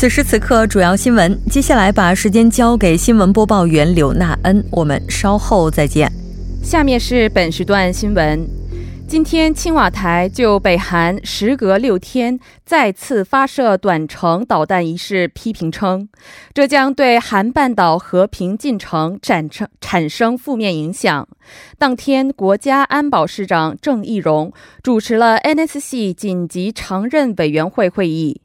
[0.00, 1.38] 此时此刻，主要新闻。
[1.50, 6.10] 接下来把时间交给新闻播报员柳娜恩，我们稍后再见。
[6.62, 8.48] 下面是本时段新闻。
[9.06, 16.08] 今天，青瓦台就北韩时隔六天再次发射短程导弹一事批评称，
[16.54, 21.28] 这将对韩半岛和平进程产生产生负面影响。
[21.76, 24.50] 当天，国家安保市长郑义溶
[24.82, 28.40] 主持了 NSC 紧急常任委员会会议，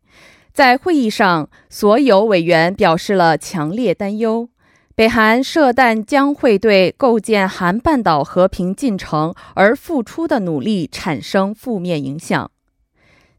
[0.56, 4.48] 在会议上，所有委员表示了强烈担忧。
[4.96, 12.50] 北韩射弹将会对构建韩半岛和平进程而付出的努力产生负面影响。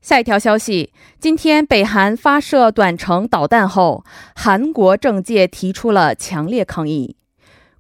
[0.03, 7.17] 下一条消息：今天北韩发射短程导弹后，韩国政界提出了强烈抗议。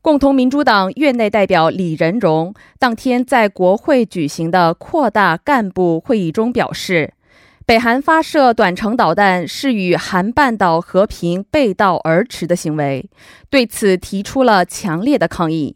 [0.00, 7.12] 共同民主党院内代表李仁荣当天在国会举行的扩大干部会议中表示。
[7.66, 13.10] 北韩发射短程导弹是与韩半岛和平背道而驰的行为，
[13.50, 15.74] 对此提出了强烈的抗议。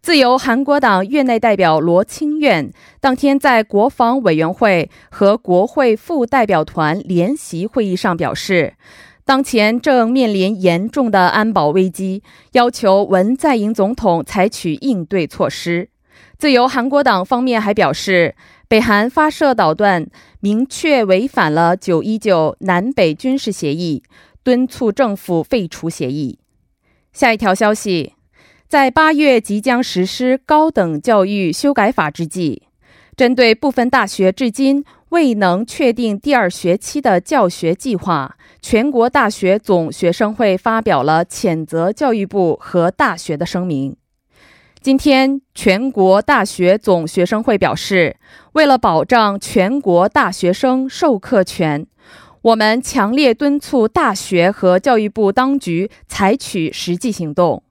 [0.00, 8.72] 自由韩国党院内代表罗清苑当天在国防委员会和国会副代表团联席会议上表示，
[9.26, 12.22] 当前正面临严重的安保危机，
[12.52, 15.90] 要求文在寅总统采取应对措施。
[16.38, 18.34] 自由韩国党方面还表示。
[18.68, 20.08] 北韩发射导弹，
[20.40, 24.02] 明确违反了九一九南北军事协议，
[24.42, 26.38] 敦促政府废除协议。
[27.10, 28.12] 下一条消息，
[28.68, 32.64] 在八月即将实施高等教育修改法之际，
[33.16, 43.96] 针对部分大学至今未能确定第二学期的教学计划，全国大学总学生会发表了谴责教育部和大学的声明。
[44.88, 48.16] 今天，全国大学总学生会表示，
[48.52, 51.86] 为了保障全国大学生授课权，
[52.40, 57.62] 我们强烈敦促大学和教育部当局采取实际行动。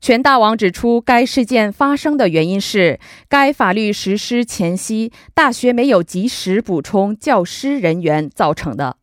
[0.00, 2.98] 全大网指出，该事件发生的原因是
[3.28, 8.96] 该法律实施前夕，大学没有及时补充教师人员造成的。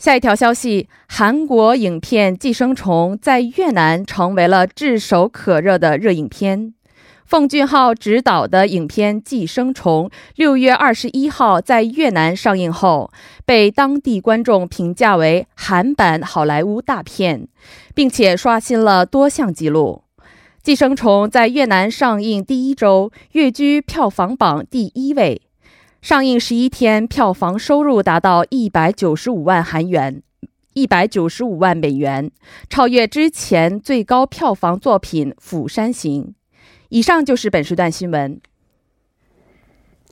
[0.00, 6.72] 下一条消息：韩国影片《寄生虫》在越南成为了炙手可热的热影片。
[7.26, 13.12] 奉俊昊执导的影片《寄生虫》六月二十一号在越南上映后，
[13.44, 17.46] 被当地观众评价为韩版好莱坞大片，
[17.94, 20.04] 并且刷新了多项纪录。
[20.62, 25.42] 《寄生虫》在越南上映第一周，跃居票房榜第一位。
[26.02, 30.22] 上映十一天，票房收入达到一百九十五万韩元，
[30.72, 32.30] 一百九十五万美元，
[32.70, 36.24] 超越之前最高票房作品《釜山行》。
[36.88, 38.40] 以上就是本时段新闻。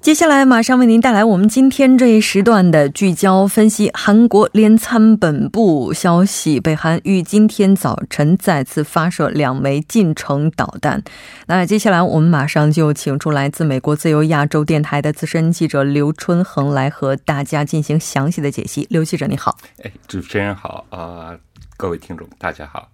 [0.01, 3.91] 接下来马上为您带来我们今天这一时段的聚焦分析。
[3.93, 11.03] 韩国联参本部消息，北韩于今天早晨再次发射两枚近程导弹。
[11.47, 18.87] 那接下来我们马上就请出来自美国自由亚洲电台的资深记者刘春恒来和大家进行详细的解析。
[18.89, 21.37] 刘记者你好，哎，主持人好啊，
[21.77, 22.89] 各位听众大家好。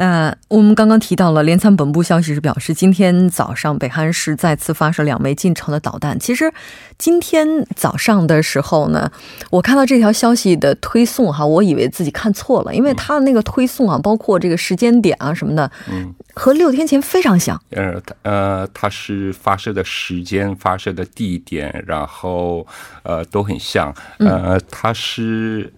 [0.00, 6.18] 那我们刚刚提到了，联参本部消息是表示，今天早上北韩市再次发射两枚近程的导弹。
[6.18, 6.50] 其实，
[6.96, 9.12] 今天早上的时候呢，
[9.50, 17.60] 我看到这条消息的推送哈，我以为自己看错了，因为它的那个推送啊，包括这个时间点啊什么的，嗯，和六天前非常像。
[17.72, 22.66] 呃，呃，它是发射的时间、发射的地点，然后
[23.02, 23.94] 呃都很像。
[24.20, 25.70] 呃，它是。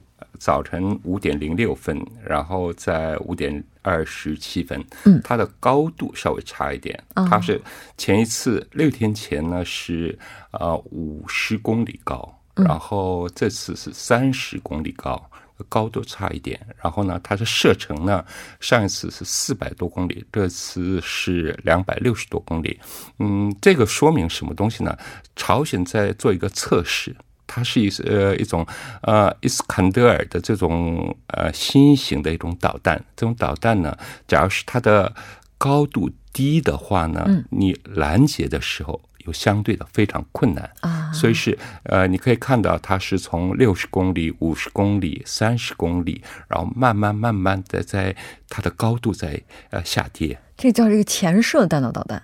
[0.42, 7.62] 早晨五点零六分，然后在五点二十七分，嗯它的高度稍微差一点，哦它是
[7.96, 10.18] 前一次六天前呢是
[10.50, 15.30] 呃五十公里高，嗯然后这次是三十公里高。
[15.68, 18.24] 高度差一点，然后呢，它的射程呢，
[18.58, 22.80] 上一次是四百多公里，这次是两百六十多公里。
[23.20, 24.98] 嗯，这个说明什么东西呢？
[25.36, 27.14] 朝鲜在做一个测试，
[27.54, 28.66] 它是一呃一种
[29.02, 32.96] 呃伊斯坎德尔的这种呃新型的一种导弹。
[33.14, 33.94] 这种导弹呢，
[34.26, 35.14] 假如是它的
[35.58, 40.70] 高度低的话呢，你拦截的时候有相对的非常困难。
[40.80, 48.16] 啊，所以是呃，你可以看到它是从六十公里、五十公里、三十公里，然后慢慢慢慢的在
[48.48, 49.38] 它的高度在
[49.68, 52.22] 呃下跌这叫这个潜射弹道导弹，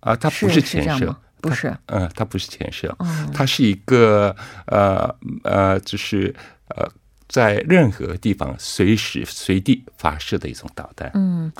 [0.00, 1.14] 啊、它不是潜射？
[1.48, 4.34] 不是，嗯、它不是潜射，嗯它是一个
[4.66, 5.14] 呃
[5.44, 6.34] 呃，就是
[6.68, 6.88] 呃，
[7.28, 11.10] 在任何地方随时随地发射的一种导弹。
[11.14, 11.52] 嗯，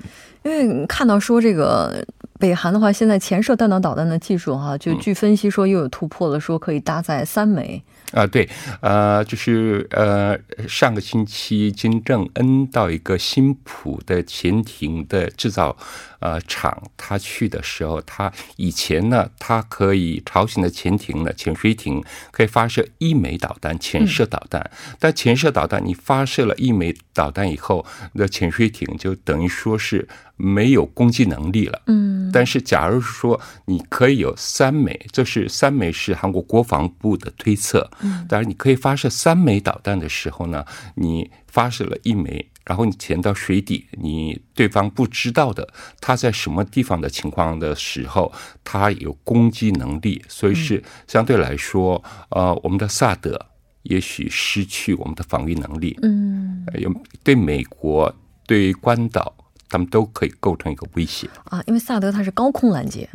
[0.43, 2.05] 因为看到说这个
[2.39, 7.83] 北韩的话，现在潜射弹道导弹的技术哈、就据分析说又有突破了，说可以搭载三枚。
[8.13, 8.49] 啊，对，
[8.81, 10.39] 呃，就是呃，
[10.69, 15.77] 上个星期金正恩到一个新浦的潜艇的制造
[16.25, 24.71] 呃厂，他去的时候，他以前呢，他可以朝鲜的潜艇呢，潜水艇可以发射一枚导弹，潜射导弹。
[24.99, 27.85] 但潜射导弹你发射了一枚导弹以后，
[28.15, 31.83] 那潜水艇就等于说是没有攻击能力了。
[31.89, 37.91] 嗯，但是，假如说你可以有三枚，这是三枚是韩国国防部的推测。
[38.01, 45.69] 嗯，当然你可以发射三枚导弹的时候呢，你发射了一枚，然后你潜到水底，你对方不知道的
[46.01, 48.33] 他在什么地方的情况的时候，
[48.65, 53.39] 他有攻击能力，所以是相对来说，呃，我们的萨德
[53.83, 55.99] 也许失去我们的防御能力。
[56.03, 56.91] 嗯呃有
[57.23, 58.15] 对美国、
[58.47, 59.35] 对关岛，
[59.69, 61.29] 他们都可以构成一个威胁。
[61.45, 63.07] 啊，因为萨德它是高空拦截，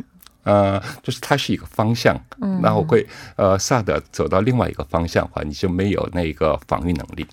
[0.44, 3.04] 呃，就是它是一个方向，嗯然后会
[3.34, 7.26] 呃萨德走到另外一个方向的话，你就没有那个防御能力。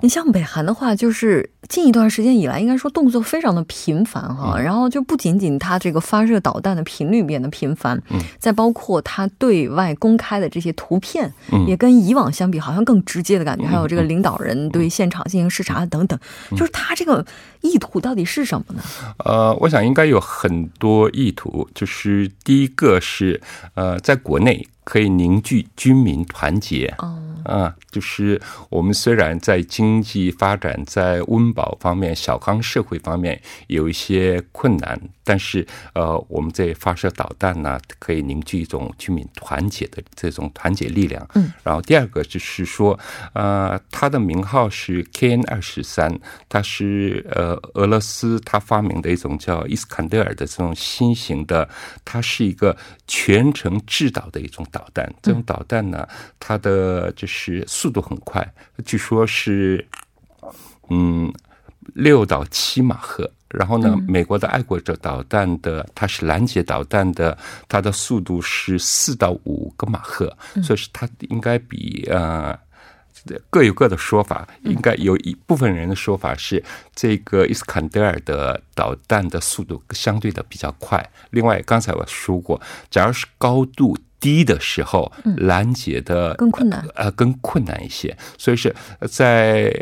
[0.00, 4.54] 你像北韩的话，就是近一段时间以来，应该说动作非常的频繁哈。
[4.56, 13.66] 嗯然后就不仅仅它这个发射导弹的频率变得频繁，嗯，再包括它对外公开的这些图片，嗯也跟以往相比好像更直接的感觉。
[13.66, 16.18] 还有这个领导人对现场进行视察等等，
[16.50, 17.24] 嗯就是它这个
[17.66, 18.82] 意图到底是什么呢？
[19.24, 23.40] 呃，我想应该有很多意图，就是第一个是
[23.74, 26.94] 呃，在国内可以凝聚军民团结。
[27.02, 28.40] 嗯，啊，就是
[28.70, 41.28] 我们虽然在经济发展、在温饱方面、小康社会方面有一些困难，但是呃，我们在发射导弹呢，可以凝聚一种居民团结的这种团结力量。
[41.34, 42.96] 嗯，然后第二个就是说，
[43.34, 46.16] 呃，它的名号是 KN 二十三，
[46.48, 51.68] 它是呃俄罗斯它发明的一种叫伊斯坎德尔的这种新型的，
[52.04, 52.76] 它是一个
[53.08, 55.12] 全程制导的一种导弹。
[55.20, 56.06] 这种导弹呢，
[56.38, 58.46] 它的就是速度很快，
[58.84, 59.84] 据说是
[60.88, 61.32] 嗯
[61.94, 63.28] 六到七马赫。
[63.48, 67.36] 然后呢，美国的爱国者导弹的，它是拦截导弹的，
[67.68, 72.58] 它的速度是四到五个马赫，所以是它应该比呃。
[73.50, 76.62] 各有各的说法，应该有一部分人的说法是
[76.94, 81.04] 这个伊斯坎德尔的导弹的速度相对的比较快。
[81.30, 88.16] 另外，刚才我说过，假如是高度低的时候，拦截的更困难呃，更困难一些。
[88.36, 88.74] 所以是
[89.08, 89.72] 在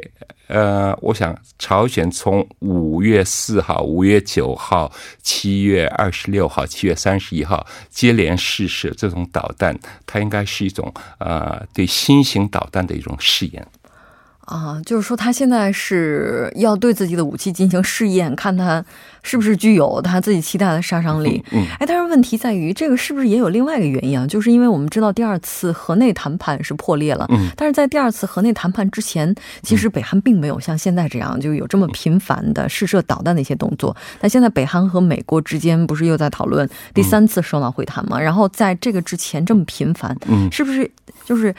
[0.48, 9.74] 呃，我想朝鲜从五月四号、五月九号、七月二十六号、七月三十一号接连试射这种导弹，
[10.04, 13.66] 它应该是一种呃对新型导弹的一种试验。
[14.46, 18.84] 啊，就是说他现在是要对自己的武器进行试验，看他
[19.22, 21.42] 是不是具有他自己期待的杀伤力。
[21.50, 24.26] 嗯，哎，但是问题在于，这个是不是也有另外一个原因啊？
[24.26, 33.96] 就是因为我们知道第二次河内谈判是破裂了，嗯，但是在第二次河内谈判之前，其实北韩并没有像现在这样就有这么频繁的试射导弹的一些动作。
[34.20, 38.20] 那现在北韩和美国之间不是又在讨论第三次首脑会谈吗？
[38.20, 40.90] 然后在这个之前这么频繁，嗯是不是
[41.24, 41.54] 就是？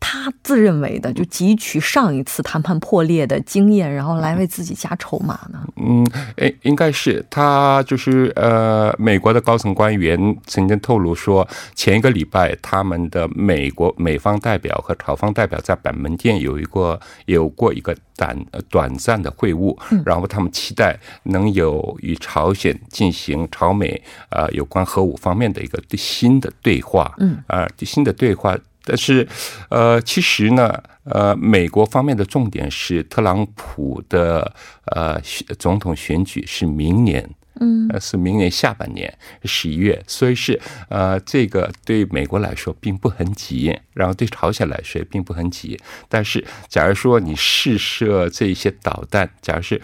[0.00, 5.60] 他自认为的就汲取上一次谈判破裂的经验，然后来为自己加筹码呢？
[5.76, 6.04] 嗯，
[6.36, 28.58] 诶，应该是他就是呃，美国的高层官员曾经透露说，前一个礼拜他们的美国美方代表和朝方代表在板门店有一个有过一个短呃短暂的会晤，然后他们期待能有与朝鲜进行朝美呃有关核武方面的一个新的对话，嗯，啊、新的对话。
[28.84, 29.26] 但是，
[29.68, 34.54] 呃，其实呢，呃，美国方面的重点是特朗普的
[34.86, 35.20] 呃
[35.58, 37.28] 总统选举是明年，
[37.60, 39.12] 嗯，是明年下半年
[39.44, 40.58] 十一月，所以是
[40.88, 45.78] 呃，这个对美国来说并不很急，然后对朝鲜来说也并不很急。
[46.08, 49.80] 但是，假如说你试射这些导弹，假如是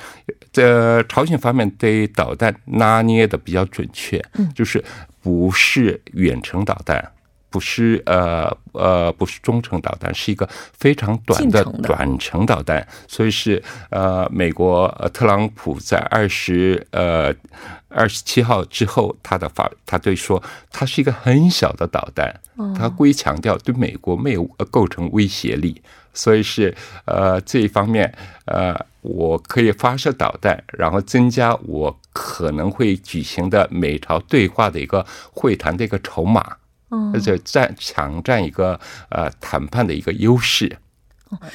[0.50, 4.82] 这朝鲜方面对导弹拿捏的比较准确，嗯，就是
[5.20, 7.12] 不是远程导弹。
[7.48, 12.86] 不是呃呃，不是中程导弹，是一个非常短的短程导弹。
[13.08, 17.34] 所以是呃，美国特朗普在二十呃
[17.88, 22.34] 二十七号之后，他的发他对说，它是一个很小的导弹，
[22.76, 25.80] 他故意强调对美国没有构成威胁力。
[26.12, 26.74] 所以是
[27.04, 28.10] 呃这一方面
[28.46, 36.56] 呃，我可以发射导弹，然后增加我可能会举行的美朝对话的一个会谈的一个筹码。
[37.12, 38.78] 而且占抢占一个
[39.10, 40.78] 呃谈判的一个优势。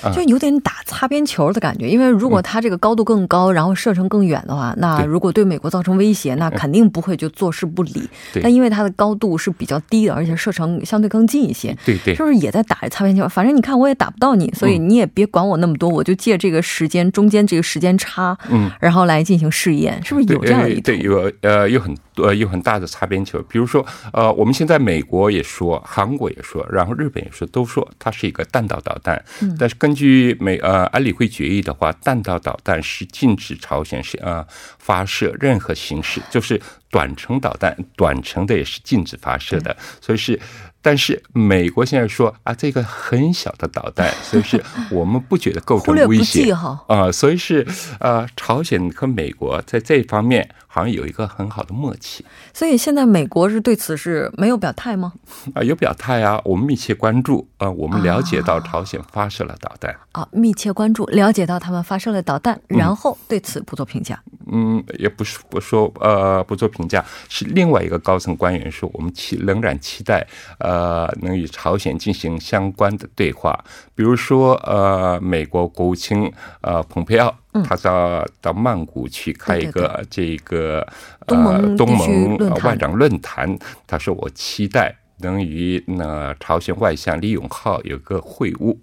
[0.04, 8.08] 哦就有点打擦边球的感觉，因为如果它这个高度更高，然后射程更远的话，那如果对美国造成威胁，那肯定不会就坐视不理。
[8.44, 13.26] 但因为它的高度是比较低的，而且射程相对更近一些，对对，是不是也在打着擦边球？
[13.30, 23.42] 反正你看我也打不到你，所以你也别管我那么多，我就借这个时间中间这个时间差，嗯，然后来进行试验，是不是有这样的一对有呃有很呃有很大的擦边球？
[23.44, 29.56] 比如说呃，我们现在美国也说，韩国也说，然后日本也说，都说它是一个弹道导弹，嗯。
[29.60, 34.46] 但是根据美呃安理会决议的话，弹道导弹是禁止朝鲜是呃
[34.80, 40.40] 发射任何形式，就是短程导弹，短程的也是禁止发射的，所以是。
[40.84, 46.52] 但是美国现在说啊，这个很小的导弹， 所以是我们不觉得构成威胁
[46.88, 47.64] 啊，所以是
[48.00, 52.26] 呃，朝鲜和美国在这方面好像有一个很好的默契。
[52.54, 55.14] 所以现在美国是对此是没有表态吗？
[55.54, 64.22] 啊，有表态啊，我们密切关注啊，我们了解到朝鲜发射了导弹啊，密切关注，了解到他们发射了导弹，然后对此不做评价。
[64.52, 70.82] 嗯，也不是不说呃不做评价，是另外一个高层官员说，我们期仍然期待呃。
[70.82, 73.64] 呃，能与朝鲜进行相关的对话，
[73.94, 77.34] 比如说，呃，美国国务卿呃蓬佩奥，
[77.66, 80.88] 他到到曼谷去开一个这个
[81.28, 88.76] 呃东盟外长论坛，他说我期待能与那朝鲜外相李永浩有个会晤，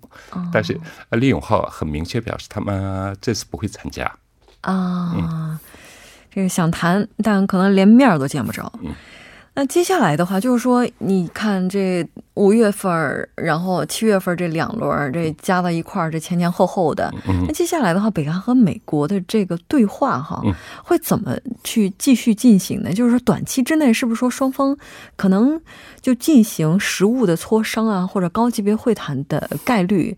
[0.52, 0.78] 但是
[1.10, 4.10] 李永浩很明确表示，他们这次不会参加。
[4.60, 5.58] 啊，
[6.30, 8.72] 这个想谈，但可能连面都见不着。
[9.58, 17.12] 那接下来的话，就是说，你看这五月份儿，然后七月份这两轮，这加到一块儿，这前前后后的。
[17.44, 20.40] 那接下来的话，北韩和美国的这个对话，哈，
[20.84, 22.92] 会怎么去继续进行呢？
[22.92, 24.78] 就是说，短期之内，是不是说双方
[25.16, 25.60] 可能
[26.00, 30.16] 就进行实物的磋商啊，或者高级别会谈的概率？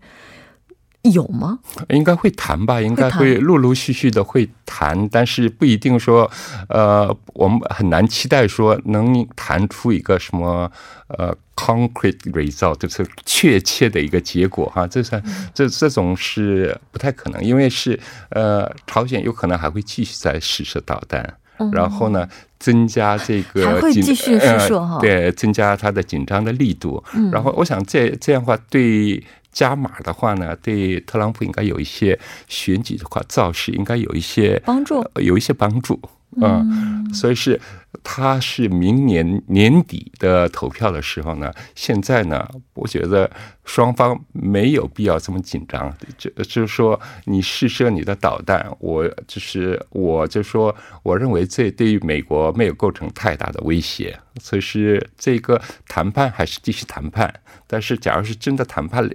[1.03, 1.57] 有吗？
[1.89, 6.29] 应该会谈吧，应该会陆陆续续的会谈，但是不一定说，
[6.69, 10.71] 呃，我们很难期待说能谈出一个什么
[11.07, 14.85] 呃 concrete result，就是确切的一个结果哈。
[14.85, 15.19] 这是
[15.55, 21.33] 这这种是不太可能，因为是呃，朝鲜有可能还会继续在试射导弹，
[21.73, 22.29] 然后呢，
[22.59, 27.03] 增加这个还会继续试射哈，对，增加它的紧张的力度。
[27.31, 29.23] 然后我想这这样的话对。
[29.51, 32.17] 加码的话呢，对特朗普应该有一些
[32.47, 35.99] 选举的话造势应该有一些帮助，有一些帮助，
[36.41, 37.59] 嗯，所以是
[38.03, 43.29] 他是明年年底的投票的时候呢，现在呢，我觉得
[43.65, 59.05] 双方没有必要这么紧张，就就是说你试射你的导弹，我就是我就说，我认为这对于美国没有构成太大的威胁，所以是这个谈判还是继续谈判，但是假如是真的谈判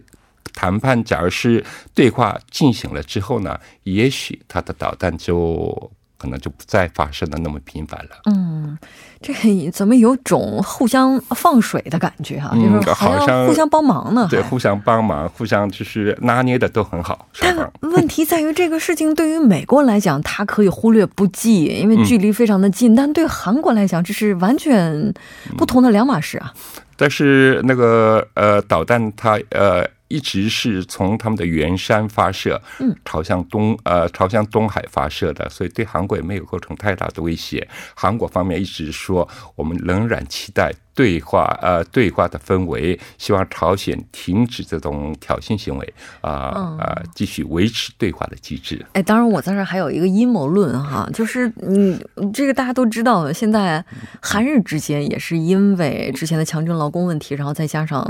[0.55, 8.11] 谈判，假如是对话进行了之后呢，也许他的导弹就可能就不再发生的那么频繁了。
[8.25, 8.79] 嗯，
[9.21, 9.35] 这
[9.71, 12.57] 怎么有种互相放水的感觉哈？
[12.57, 14.26] 就是好像互相帮忙呢。
[14.31, 17.29] 对，互相帮忙，互相就是拿捏的都很好。
[17.38, 25.12] 但问题在于，这个事情对于美国来讲，它可以忽略不计，因为距离非常的近；但对韩国来讲，这是完全
[25.59, 26.50] 不同的两码事啊。
[26.97, 29.87] 但是那个呃，导弹它呃。
[30.09, 37.67] 一直是从他们的原山发射，嗯，朝向东，呃，朝向东海发射的，所以对韩国也没有构成太大的威胁。
[37.95, 46.33] 韩国方面一直说，我们仍然期待对话呃对话的氛围，希望朝鲜停止这种挑衅行为啊
[46.81, 48.85] 啊，继续维持对话的机制。
[48.95, 52.00] 哎，当然我在这还有一个阴谋论哈，就是嗯，
[52.33, 53.85] 这个大家都知道，现在
[54.23, 58.03] 韩日之间也是因为之前的强征劳工问题，然后再加上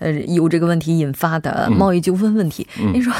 [0.00, 3.12] 呃有这个问题引发的贸易纠纷问题，你说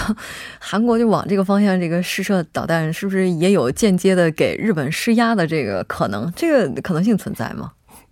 [0.58, 6.32] 韩国就往这个方向这个试射导弹，是不是也有间接的给日本施压的这个可能？
[6.34, 7.70] 这个可能性存在吗？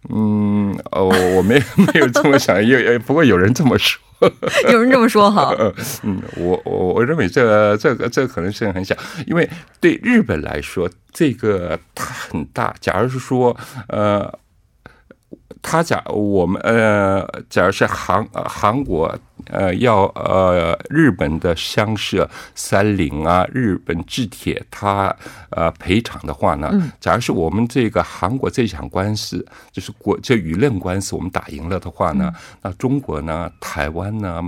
[0.09, 4.01] 嗯，哦，我没 没有这么想，也不过有人这么说，
[4.71, 5.55] 有人这么说哈。
[6.03, 8.95] 嗯，我我我认为这这个这个可能性很小，
[9.27, 9.49] 因为
[9.81, 12.75] 对日本来说，这个它很大。
[12.81, 13.57] 假如是说，
[13.89, 14.33] 呃，
[15.63, 19.17] 他假我们呃，假如是韩韩国。
[19.47, 25.15] 呃，要呃，日本的相社三菱啊，日本制铁，它
[25.51, 26.71] 呃赔偿的话呢，
[27.01, 34.43] 假如是我们这个韩国这场官司，就是国这舆论官司，我们打赢了的话呢，那中国呢，台湾呢，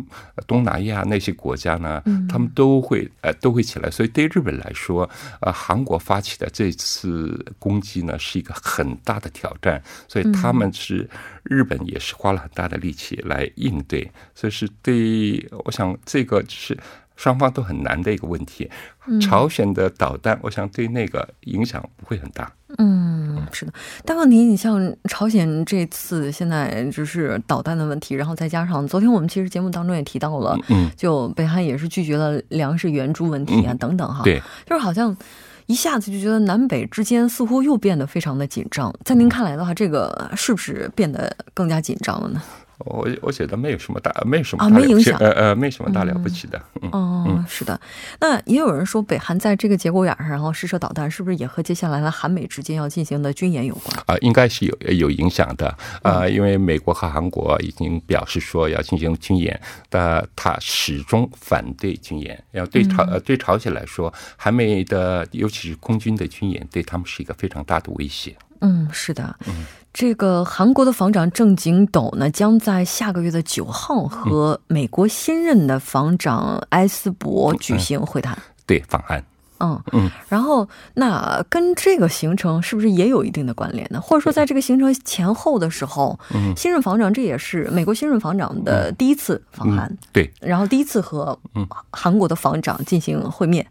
[0.47, 3.91] 东南亚那些国家呢，他们都会呃都会起来。
[3.91, 5.09] 所以对日本来说，
[5.41, 11.09] 呃，韩国发起的这次攻击呢，是一个很大的挑战，所以他们是
[11.43, 14.69] 日本也是花了很大的力气来应对，所以是。
[14.85, 16.79] 对，我想这个是
[17.17, 18.71] 双方都很难的一个问题。
[19.21, 22.53] 朝鲜的导弹，我想对那个影响不会很大。
[22.79, 23.73] 嗯，是的。
[24.05, 34.23] 但问题，你像朝鲜这次现在就是导弹的问题，然后再加上昨天我们其实节目当中也提到了，嗯，就北韩也是拒绝了粮食援助问题啊等等哈。
[34.25, 35.17] 对，就是好像
[35.67, 38.93] 一下子就觉得南北之间似乎又变得非常的紧张。
[39.05, 42.43] 在您看来的话，这个是不是变得更加紧张了呢？
[42.79, 46.61] 我我觉得没有什么大，没有什么啊，没影响，呃呃，没什么大了不起的。
[46.83, 47.81] 嗯哦，是的。
[48.21, 53.97] 那也有人说，北韩在这个节骨眼上，然后试射导弹，是不是也和接下来的韩美之间要进行的军演有关？
[54.07, 55.69] 啊，应该是有有影响的
[56.03, 62.43] 啊，因为美国和韩国已经表示说要进行军演，但他始终反对军演。
[62.53, 68.37] 要对朝呃对朝鲜来说，韩美的尤其是空军的军演，对他们是一个非常大的威胁。
[68.65, 69.37] 嗯，是的。
[69.47, 78.37] 嗯，这个韩国的防长郑景斗呢，将在下个月的九号和美国新任的防长埃斯伯举行会谈。
[78.67, 79.23] 对，访韩。
[79.61, 84.01] 嗯嗯，然后那跟这个行程是不是也有一定的关联呢？
[84.01, 86.19] 或者说，在这个行程前后的时候，
[86.57, 91.39] 新任防长这也是美国新任防长的第一次访韩，对，然后第一次和
[91.91, 93.65] 韩国的防长进行会面。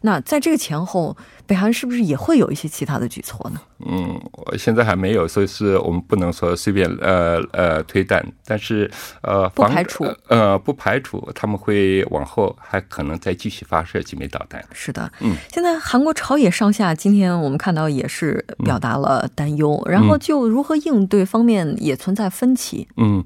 [0.00, 1.16] 那在这个前后，
[1.48, 3.60] 北韩是不是也会有一些其他的举措呢？
[3.86, 4.20] 嗯，
[4.58, 8.90] 现在还没有，所以是我们不能说随便呃呃推断，但是
[9.22, 14.62] 呃不排除呃不排除他们会往后还可能再继续发射几枚导弹。
[14.72, 22.86] 是的，嗯，现在韩国朝野上下今天我们看到也是表达了担忧，然后就如何应对方面也存在分歧。
[22.98, 23.24] 嗯，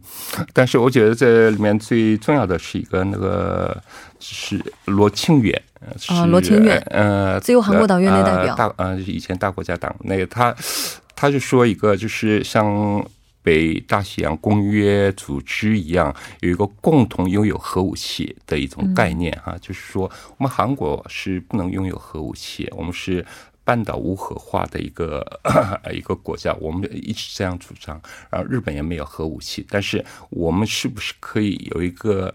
[0.53, 3.83] 但是我觉得这里面最重要的是一个那个
[4.23, 5.63] 是罗庆远。
[6.07, 10.55] 啊，罗庆远，呃，自由韩国党院内代表，大，呃，以前大国家党那个他，
[11.17, 13.05] 他就说一个，就是像
[13.43, 20.09] 北大西洋公约组织一样，有一个共同拥有核武器的一种概念哈，就是说
[20.39, 23.27] 我们韩国是不能拥有核武器，我们是
[23.65, 25.27] 半岛无核化的一个
[25.93, 28.01] 一个国家，我们一直这样主张。
[28.31, 32.33] 然后日本也没有核武器，但是我们是不是可以有一个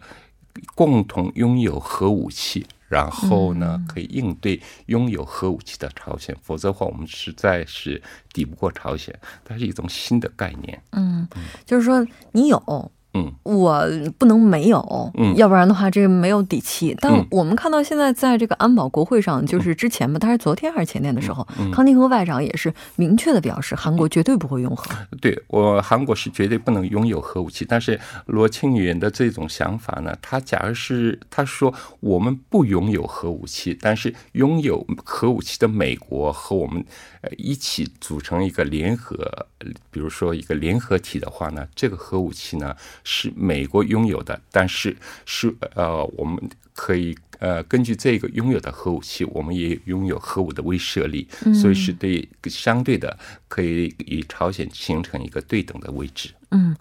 [0.75, 2.65] 共同拥有核武器？
[2.87, 9.13] 然后呢，可以应对拥有核武器的朝鲜，否则的话，我们实在是抵不过朝鲜。
[9.43, 10.81] 它是一种新的概念。
[10.91, 11.27] 嗯，
[11.65, 12.91] 就是说你有。
[13.17, 13.83] 嗯，我
[14.17, 16.95] 不能没有，嗯，要不然的话，这个没有底气。
[17.01, 24.95] 但我们看到现在在这个安保国会上，就是之前吧，他是昨天还是前天的时候，康宁和外长也是明确的表示，韩国绝对不会用核。
[25.19, 27.65] 对我，韩国是绝对不能拥有核武器。
[27.67, 36.83] 但是罗庆元的这种想法呢，他假如是他说我们不拥有核武器，但是拥有核武器的美国和我们
[37.27, 39.45] 呃一起组成一个联合，
[39.91, 42.75] 比如说一个联合体的话呢，这个核武器呢。
[43.03, 46.37] 是美国拥有的，但是是呃，我们
[46.73, 51.27] 可以呃根据这个拥有的核武器，我们也拥有核武的威慑力，
[51.59, 56.29] 所以是对相对的可以与朝鲜形成一个对等的位置。
[56.51, 56.75] 嗯，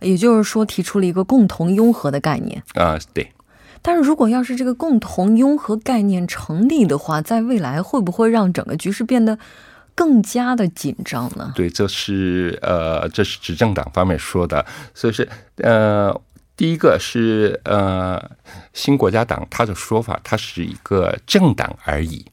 [0.00, 3.32] 也就是说提出了一个共同拥核的概念啊，对。
[3.82, 9.38] 但是如果要是这个共同拥核概念成立的话，在未来会不会让整个局势变得？
[9.94, 11.52] 更加的紧张呢？
[11.54, 16.14] 对，这是呃，这是执政党方面说的，所以是呃，
[16.56, 18.30] 第一个是呃，
[18.72, 22.26] 新国家党他的说法，它是一个政党而已，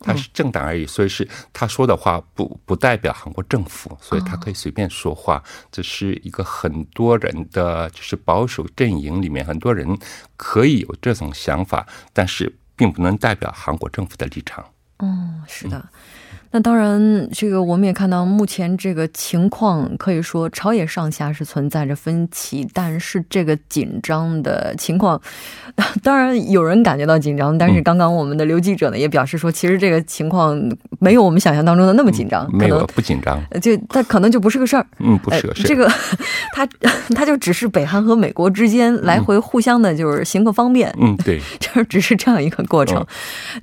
[0.00, 5.42] 他是政党而已，所以是他说的话不不代表韩国政府，所以他可以随便说话。
[5.70, 9.98] 这是一个很多人的，就是保守阵营里面很多人
[10.36, 14.64] 可以有这种想法，但是并不能代表韩国政府的立场。
[14.98, 15.88] 嗯，是的。
[16.54, 25.18] 那当然，这个我们也看到，目前这个情况可以说朝野上下是存在着分歧，但是这个紧张的情况，
[26.04, 30.54] 当然有人感觉到紧张，但是刚刚我们的刘记者呢也表示说，其实这个情况
[30.98, 35.90] 没有我们想象当中的那么紧张，没有不紧张，就他可能就不是个事儿，嗯，不是个事儿，这个
[36.52, 36.66] 他
[37.14, 43.02] 他 就只是北韩和美国之间来回互相的，就是行个方便，嗯，对， 就是只是这样一个过程，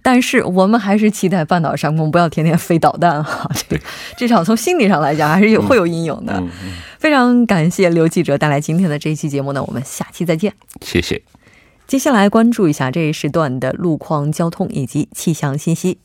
[0.02, 2.79] 但是我们还是期待半岛上空不要天天飞。
[2.80, 3.78] 导弹哈，这
[4.18, 6.42] 至少从心理上来讲还是有会有阴影的。
[6.98, 10.54] 非常感谢刘记者带来今天的这一期节目呢，我们下期再见。
[10.82, 11.22] 谢谢。
[11.88, 15.98] 接下来关注一下这一时段的路况、交通以及气象信息。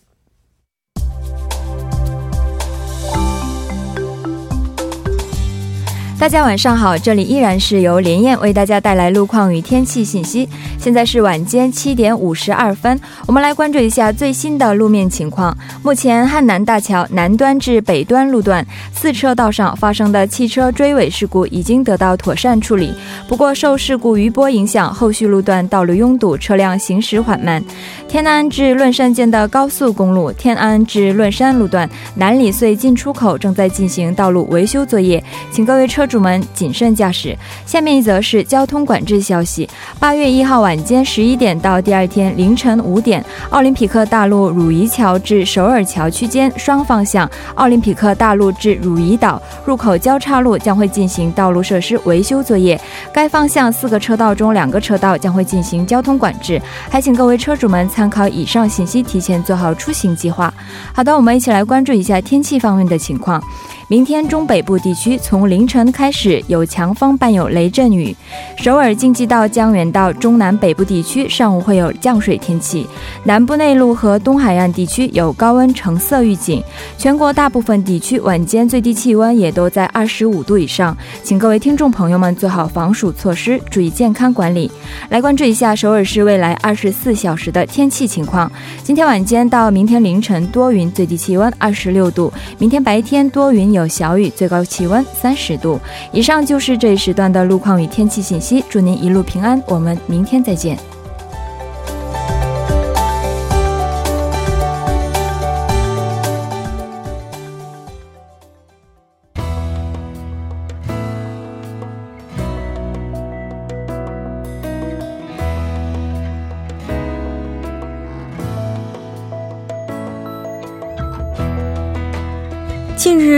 [6.25, 10.49] 大家晚上好，这里依然是由连燕为大家带来路况与天气信息。
[10.79, 15.55] 现在是晚间七点五十二分，我们来关注一下最新的路面情况。
[15.83, 22.95] 目前汉南大桥南端至北端路段四车道上发生的汽车追尾事故已经得到妥善处理，
[23.29, 27.63] 不过受事故余波影响，后续路段道路拥堵，车辆行驶缓慢。
[28.09, 36.07] 天安至论山间的高速公路天安至论山路段南里隧进出口正在进行道路维修作业，请各位车。
[36.14, 37.37] 车主们谨慎驾驶。
[37.67, 52.81] 下面一则是交通管制消息：八月一号晚间十一点到第二天凌晨五点，奥林匹克大陆汝矣桥至首尔桥区间双方向奥林匹克大陆至汝矣岛入口交叉路将会进行道路设施维修作业。
[53.13, 60.55] 该方向四个车道中两个车道将会进行交通管制，还请各位车主们参考以上信息，提前做好出行计划。
[60.93, 63.43] 好的，我们一起来关注一下天气方面的情况。
[63.89, 68.17] 明天中北部地区从凌晨开始有强风伴有雷阵雨，
[68.57, 72.87] 首尔京畿道江原道中南北部地区上午会有降水天气，
[73.25, 76.65] 南部内陆和东海岸地区有高温橙色预警。
[76.97, 84.73] 全国大部分地区晚间最低气温也都在二十五度以上，请各位听众朋友们做好防暑措施，注意健康管理。
[85.11, 88.51] 来关注一下首尔市未来二十四小时的天气情况：
[88.83, 93.75] 今天晚间到明天凌晨多云，最低气温二十六度；明天白天多云。
[93.75, 95.81] 有小雨，最高气温三十度
[96.13, 96.45] 以上。
[96.45, 98.65] 就是这一时段的路况与天气信息。
[98.69, 100.79] 祝您一路平安，我们明天再见。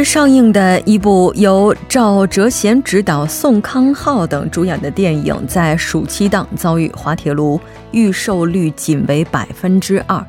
[0.04, 7.60] 上映的一部由赵哲贤执导、宋康昊等主演的电影，在暑期档遭遇滑铁卢，
[7.92, 10.24] 预售率仅为百分之二。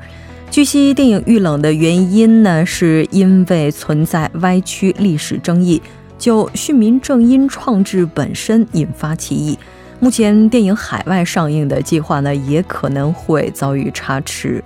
[0.50, 5.80] 据悉，电影遇冷的原因呢，是因为存在歪曲历史争议，
[6.18, 9.58] 就训民正音创制本身引发歧义。
[10.00, 14.62] 目前，电影海外上映的计划呢，也可能会遭遇差池。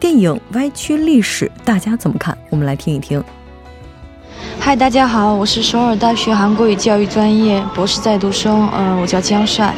[0.00, 2.36] 电影歪曲历史，大家怎么看？
[2.50, 3.22] 我们来听一听。
[4.60, 9.72] 嗨，大家好，我是首尔大学韩国语教育专业博士在读生，嗯，我叫姜帅，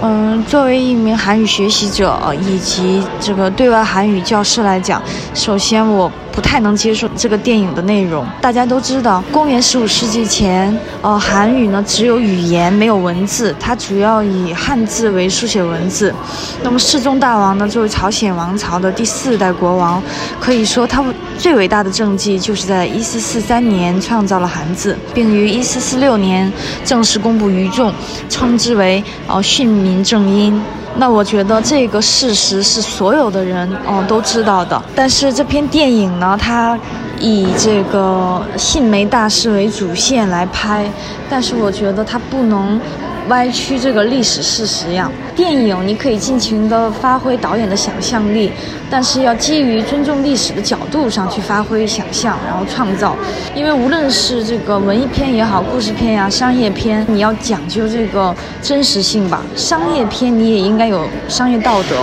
[0.00, 5.02] 嗯，作为一名韩语学习者以及这个对外韩语教师来讲，
[5.34, 6.10] 首先我。
[6.30, 8.24] 不太能接受这个电影的内容。
[8.40, 16.14] 大家都知道，公元十五世纪前，呃，韩语呢只有语言没有文字，它主要以汉字为书写文字。
[16.62, 20.00] 那么世宗大王呢，作为朝鲜王朝的第四代国王，
[20.38, 21.04] 可以说他
[21.36, 26.52] 最伟大的政绩就是在一四四三年创造了韩字，并于一四四六年
[26.84, 27.92] 正式公布于众，
[28.28, 30.60] 称之为“呃训民林正英”。
[31.00, 36.78] 那我觉得这个事实是所有的人嗯都知道的，但是这篇电影呢，它
[37.18, 40.90] 以这个信梅大师为主线来拍，
[41.30, 42.80] 但是我觉得它不能。
[43.28, 48.50] 歪曲这个历史事实样，电影你可以尽情的发挥导演的想象力，
[48.90, 53.14] 但是要基于尊重历史的角度上去发挥想象，然后创造。
[53.54, 59.42] 因为无论是这个文艺片也好，故事片呀，商业片，你要讲究这个真实性吧。
[59.54, 61.96] 商业片你也应该有商业道德，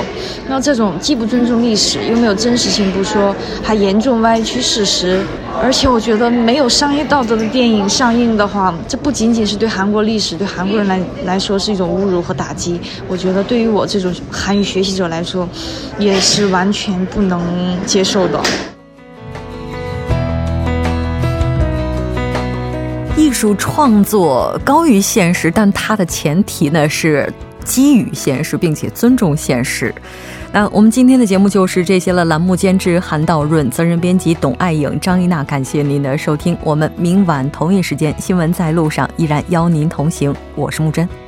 [0.48, 5.22] 那这种既不尊重历史，又没有真实性不说，还严重歪曲事实。
[5.62, 12.80] 而且我觉得没有商业道德的电影上映的话这不仅仅是对韩国历史对韩国人来来说是一种侮辱和打击。
[13.08, 15.48] 我觉得对于我这种韩语学习者来说
[15.98, 17.42] 也是完全不能
[17.86, 18.42] 接受的。
[23.18, 27.32] 艺术创作高于现实但它的前提呢是
[27.66, 29.94] 基于现实，并且尊重现实。
[30.54, 32.24] 那我们今天的节目就是这些了。
[32.24, 36.58] 栏目监制韩道润，责任编辑董爱颖、张一娜，感谢您的收听。
[36.64, 40.34] 我们明晚同一时间，新闻在路上依然邀您同行。
[40.56, 41.25] 我是木真。